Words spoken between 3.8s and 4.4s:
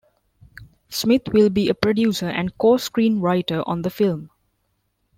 the film.